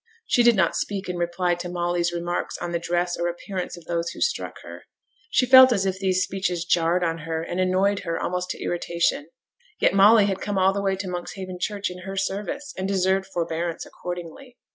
[0.25, 3.85] She did not speak in reply to Molly's remarks on the dress or appearance of
[3.85, 4.85] those who struck her.
[5.29, 9.29] She felt as if these speeches jarred on her, and annoyed her almost to irritation;
[9.79, 13.27] yet Molly had come all the way to Monkshaven Church in her service, and deserved
[13.27, 14.57] forbearance accordingly.